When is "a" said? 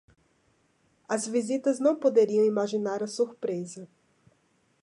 3.03-3.07